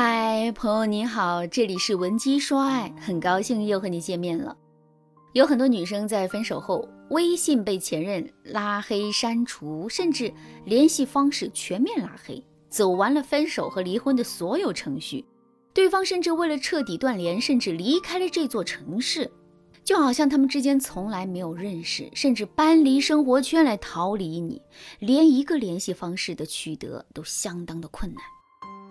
[0.00, 4.56] 嗨，朋友你好，这里是文姬说爱，很高兴又和你见面了。
[5.32, 10.32] 有很多女生在分手后，微信被前任拉黑、删除，甚至
[10.64, 12.40] 联系方式全面拉黑，
[12.70, 15.24] 走完了分手和离婚的所有程序。
[15.74, 19.28] 对方甚至为了彻底断联，甚至离开了这座城市，
[19.82, 24.62] 就好像他们之间从来没有认识，甚至搬离生活圈来逃离你，
[25.00, 28.22] 连一个联系方式的取得都相当的困难。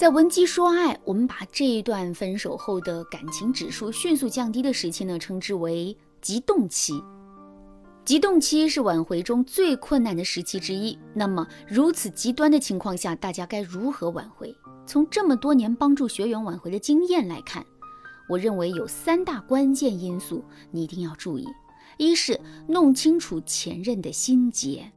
[0.00, 7.04] 在文姬说爱，我们把这一段分手后的感情指数迅速降低的时期呢，称之为急冻期。
[8.02, 10.98] 急冻期是挽回中最困难的时期之一。
[11.12, 14.56] 那么，如此极端的情况下，大家该如何挽回？
[14.86, 17.62] 从这么多年帮助学员挽回的经验来看，
[18.26, 21.46] 我认为有三大关键因素你一定要注意：
[21.98, 24.90] 一是弄清楚前任的心结。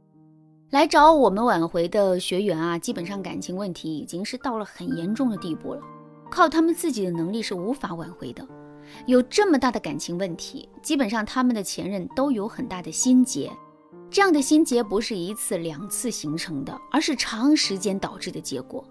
[0.74, 5.80] 来找我们挽回的学员啊，基本上感情问题已经是到了很严重的地步了，
[6.28, 8.44] 靠他们自己的能力是无法挽回的。
[9.06, 13.52] 有这么大的感情问题，基本上他们的前任都有很大的心结。
[14.10, 18.84] 这样的心结不是一次两次形成的，而是长时间导致的结果。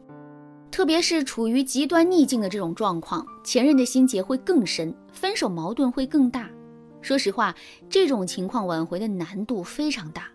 [0.72, 6.50] 特别是处于极端逆境的这种状况，前任的心结会更深，分手矛盾会更大。
[7.02, 7.54] 说实话，
[7.90, 10.30] 这种情况挽回的难度非常大。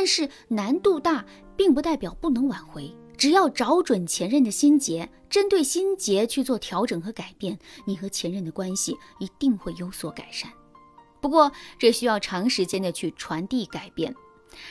[0.00, 1.26] 但是难度大，
[1.58, 2.96] 并不代表不能挽回。
[3.18, 10.50] 只要找准前任的心结，针对心结去做调整和改变，你和前任的关系一定会有所改善。
[11.20, 14.14] 不过这需要长时间的去传递改变。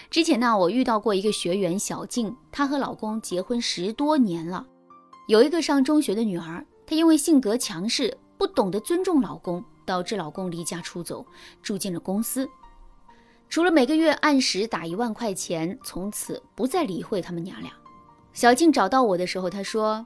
[0.09, 4.65] 之前呢，我遇到过一个学员小静，她和老公结婚十多年了，
[5.27, 11.23] 有一个上中学的女儿，她因为性格强势，不懂得尊重老公，导致老公离家出走，
[11.61, 12.49] 住进了公司。
[13.49, 17.71] 除了每个月按时打一万块钱，从此不再理会他们娘俩。
[18.31, 20.05] 小静找到我的时候，她说：“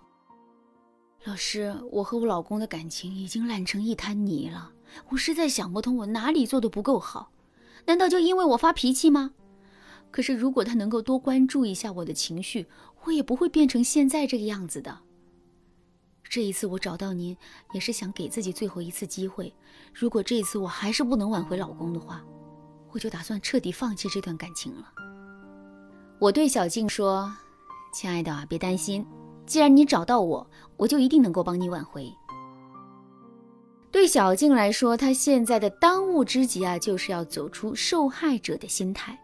[1.26, 4.72] 老师，我和我老公的感情已经烂成一滩泥了，
[5.10, 7.32] 我实在想不通我哪里做的不够好，
[7.86, 9.34] 难道就因为我发脾气吗？
[10.10, 12.66] 可是如果他能够多关注一下我的情绪，
[13.04, 15.00] 我也不会变成现在这个样子的。
[16.24, 17.36] 这一次我找到您，
[17.74, 19.54] 也是想给自己最后一次机会。
[19.94, 22.24] 如果这一次我还是不能挽回老公的话。”
[22.94, 24.88] 我就打算彻底放弃这段感情了。
[26.20, 27.34] 我对小静说
[27.94, 29.06] ：“亲爱的，别担心，
[29.46, 32.14] 既然你找到我，我就一定能够帮你挽回。”
[33.92, 39.20] 对小静来说，她现在的当务之急啊，就是要走出受害者的心态。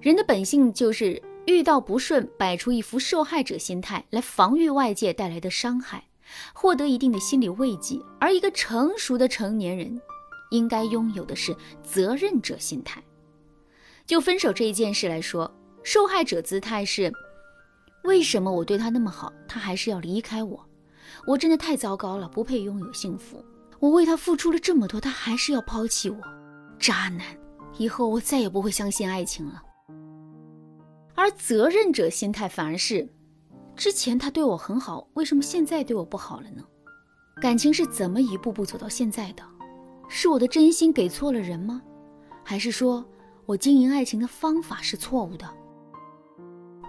[0.00, 6.04] 人的本性就是遇到不顺，摆出一副受害者心态来防御外界带来的伤害，
[6.52, 8.00] 获得一定的心理慰藉。
[8.20, 10.00] 而一个成熟的成年人。
[10.50, 13.02] 应该拥有的是责任者心态。
[14.06, 17.12] 就分手这一件事来说，受害者姿态是：
[18.04, 20.64] 为什么我对他那么好，他还是要离开我？
[21.26, 23.44] 我真的太糟糕了，不配拥有幸福。
[23.80, 26.18] 我为他付出了这么多，他还是要抛弃我，
[26.78, 27.24] 渣男！
[27.76, 29.62] 以后我再也不会相信爱情了。
[31.14, 33.08] 而责任者心态反而是：
[33.76, 36.64] 之前他对我很好，为什么现在对我不好了呢？
[37.40, 39.42] 感情是怎么一步步走到现在的？
[40.08, 41.82] 是我的真心给错了人吗？
[42.42, 43.04] 还是说
[43.44, 45.46] 我经营爱情的方法是错误的？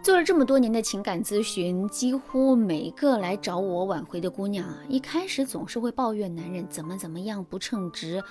[0.02, 8.24] 做了这么多年的情感咨询，几乎每个来找我挽回的姑娘啊，一开始总是会抱怨男人怎么怎么样不称职。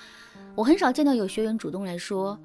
[0.56, 2.38] 我很少见到有学员主动来说：“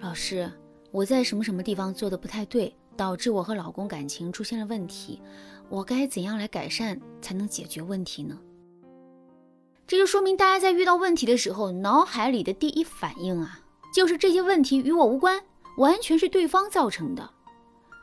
[0.00, 0.50] 老师，
[0.90, 5.20] 我在什么什么地方做的不太对，导致我和老公感情出现了问题，
[5.68, 8.36] 我该怎样来改善才能解决问题呢？”
[9.90, 13.58] 这就说明大家在遇到问题的时候，脑海里的第一反应啊，
[13.92, 15.42] 就是这些问题与我无关，
[15.78, 17.28] 完全是对方造成的。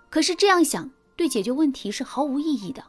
[0.09, 2.83] 可是这样想对解决问题是毫无意义的。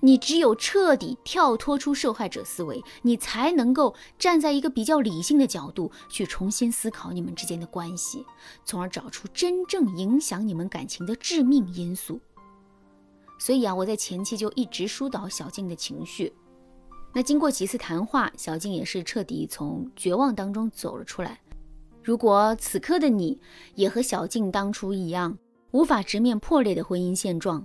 [0.00, 8.26] 你只有彻底跳脱出受害者思维，你才能够站在一个比较理性的角度去重新思考你们之间的关系，
[8.62, 12.20] 从而找出真正影响你们感情的致命因素。
[13.38, 16.30] 所以啊，我在前期就一直疏导小静的情绪。
[17.14, 21.38] 那经过几次谈话，小静也是彻底从绝望当中走了出来。
[22.02, 23.40] 如果此刻的你
[23.76, 25.38] 也和小静当初一样，
[25.70, 27.64] 无法直面破裂的婚姻现状，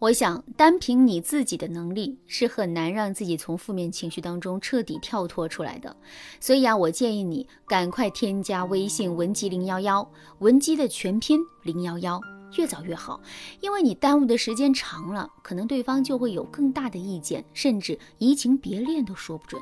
[0.00, 5.96] 我想单凭你自己的能力是很难让自己从负面情绪当中彻底跳脱出来的。
[6.40, 10.10] 所以啊，我建议你赶快添加微信文姬零幺幺，
[10.40, 12.20] 文姬的全拼零幺幺。
[12.56, 13.20] 越早越好，
[13.60, 19.60] 因为你耽误的时间长了，可能对方就会有更大的意见，甚至移情别恋都说不准。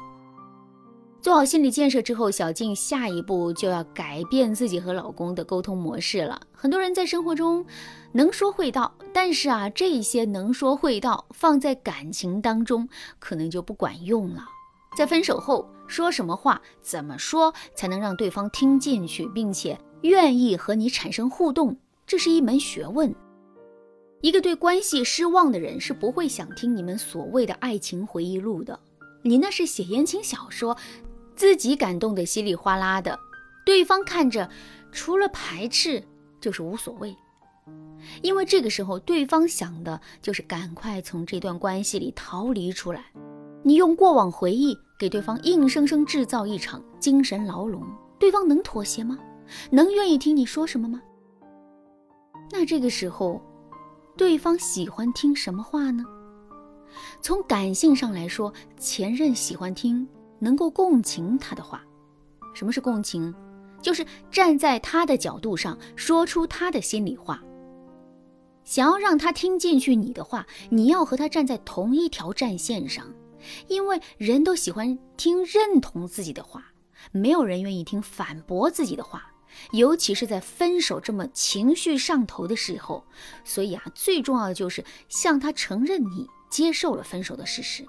[1.20, 6.40] 做好心理建设之后，小静下一步就要改变自己和老公的沟通模式了。
[6.52, 7.66] 很多人在生活中
[8.12, 12.88] 能说会道，但是啊，这些能说会道放在感情当中
[13.18, 14.44] 可能就不管用了。
[14.96, 21.76] 在分手后说什么话，怎么说才能让对方听进去，并且愿意和你产生互动，
[22.08, 23.14] 这是一门学问。
[24.22, 28.80] 一个对关系失望的人是不会想听你们所谓的爱情回忆录的，
[29.22, 30.76] 你那是写言情小说。
[31.36, 33.16] 自己感动的稀里哗啦的，
[33.64, 34.50] 对方看着
[34.90, 36.02] 除了排斥
[36.40, 37.14] 就是无所谓，
[38.22, 43.04] 因为这个时候对方想的就是赶快从这段关系里逃离出来。
[43.62, 47.86] 你用过往回忆给对方硬生生制造一场精神牢笼，
[48.18, 49.16] 对方能妥协吗？
[49.70, 51.00] 能愿意听你说什么吗？
[52.50, 53.40] 那这个时候，
[54.16, 56.04] 对方喜欢听什么话呢？
[57.20, 60.08] 从感性上来说，前任喜欢听。
[60.40, 61.82] 能够共情他的话，
[62.54, 63.34] 什么是共情？
[63.82, 67.42] 就是站在他的角度上说出他的心里话。
[68.62, 73.12] 想要让他听进去你的话，你要和他站在同一条战线上，
[73.66, 76.66] 因为人都喜欢听认同自己的话，
[77.10, 79.32] 没有人愿意听反驳自己的话，
[79.72, 83.04] 尤其是在分手这么情绪上头的时候。
[83.44, 87.86] 所以啊，最重要的就是向他承认你接受了分手的事实。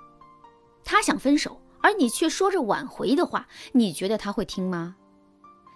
[0.84, 1.62] 他想分手。
[1.82, 4.98] 而你却说着挽回的话，你觉得他会听吗？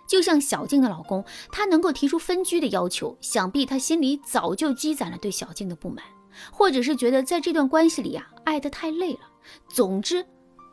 [0.06, 6.03] 就像小静的老公，他能够提出分居的要求，想必他心里早就积攒了对小静的不满，
[6.51, 9.21] 或者是觉得在这段关系里啊，爱得太累了。
[9.69, 10.25] 总之，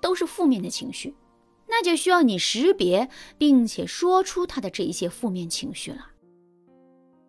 [0.03, 1.15] 都是负面的情绪，
[1.81, 6.09] 那就需要你识别并且说出他的这一些负面情绪了。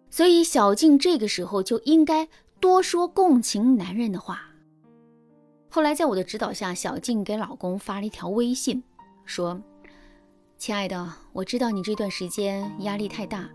[0.10, 2.28] 所以，小静这个时候就应该
[2.60, 4.42] 多说共情男人的话。
[5.70, 8.84] 后来，在我的指导下，小静给老公发了一条微信，
[9.24, 9.58] 说
[10.60, 13.50] ：“亲爱的，我知道你这段时间压力太大，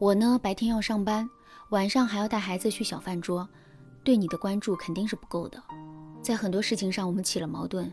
[0.00, 1.30] 我呢白天要上班，
[1.70, 3.48] 晚上还要带孩子去小饭桌，
[4.02, 5.62] 对你的关注肯定是不够的。
[6.20, 7.92] 在很多事情上，我们起了矛盾，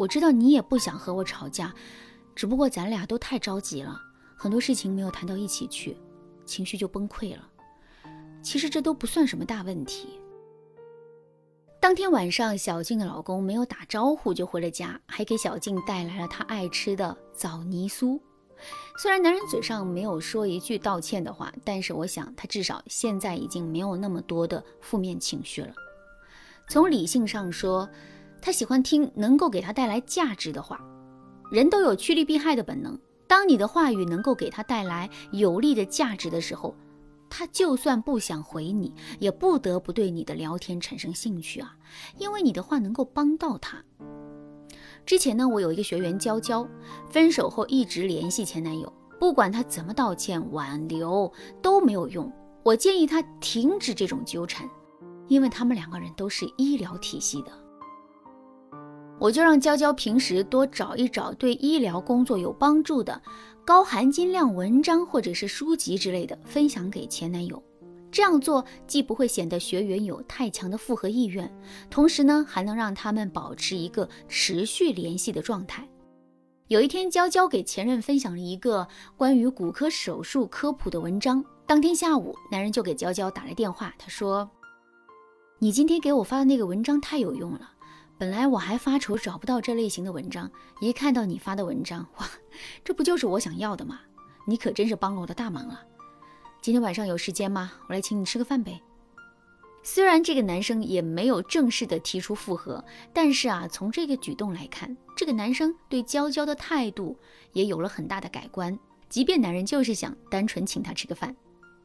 [0.00, 1.74] 我知道你也不想和我吵架，
[2.34, 4.00] 只不过咱俩都太着急了，
[4.34, 5.94] 很多事情没有谈到一起去，
[6.46, 7.46] 情绪就崩溃了。
[8.42, 10.18] 其实这都不算什么大问题。”
[11.78, 18.18] 当天晚上，小静的老公没有打招呼就回了家，还给小静带来了他爱吃的枣泥酥。
[18.96, 25.74] 虽然男人嘴上没有说一句道歉的话，但是我想他至少现在已经没有那么多的负面情绪了。
[26.70, 27.86] 从理性上说，
[28.40, 30.80] 他喜欢听能够给他带来价值的话。
[31.50, 36.74] 人都有趋利避害的本能，当你的话语能够给他带来有利的价值的时候。
[37.32, 41.76] 他就算不想回你，也不得不对你的聊天产生兴趣啊，
[42.18, 43.80] 因为你的话能够帮到他。
[45.06, 46.66] 之前呢，我有一个学员娇娇，
[47.08, 51.32] 分手后一直联系前男友，不管他怎么道歉挽留
[51.62, 52.30] 都没有用。
[52.64, 54.68] 我建议他停止这种纠缠，
[55.28, 57.52] 因为他们两个人都是医疗体系的。
[59.20, 63.20] 我就让娇娇平时多找一找对医疗工作有帮助的
[63.66, 67.62] 高含金量文章或者是书籍之类的，分享给前男友。
[68.10, 71.54] 这样做既不会显得学员有太强的复合意愿，
[71.90, 75.86] 同时呢还能让他们保持一个持续联系的状态。
[76.68, 81.44] 有一天，娇娇给前任分享了一个关于骨科手术科普的文章。
[81.66, 84.50] 当天下午，男人就给娇娇打来电话，他说
[85.60, 87.72] ：“你今天给我发的那个文章太有用了。”
[88.20, 90.50] 本来我还发愁找不到这类型的文章，
[90.82, 92.28] 一看到你发的文章，哇，
[92.84, 94.00] 这不就是我想要的吗？
[94.44, 95.80] 你可真是帮了我的大忙了。
[96.60, 97.72] 今天晚上有时间吗？
[97.88, 98.78] 我来请你吃个饭呗。
[99.82, 102.84] 虽然这个男生也没有正式的提出复合，
[103.14, 107.16] 但是啊，从这个举动来看，这个男生对娇娇的态度
[107.54, 108.78] 也有了很大的改观。
[109.08, 111.34] 即便男人就是想单纯请她吃个饭，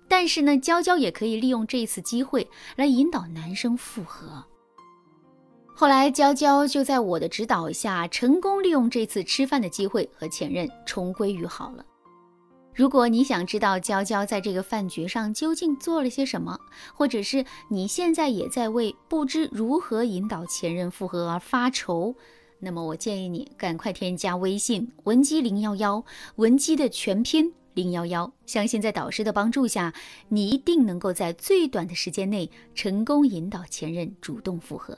[0.10, 4.44] 但是呢，娇娇也可以利用这一次机会来引导男生复合。
[5.78, 11.86] 后来，娇娇就在我的指导下，成功利用这次吃饭的机会和前任重归于好了。
[12.74, 16.58] 如果你想知道娇娇在这个饭局上究竟做了些什么，
[16.94, 22.16] 或者是你现在也在为不知如何引导前任复合而发愁，
[22.60, 26.06] 那么我建议你赶快添加微信文姬零幺幺，
[26.38, 29.94] 文姬的全拼零幺幺，相信在导师的帮助下，
[30.30, 34.98] 你一定能够在最短的时间内成功引导前任主动复合。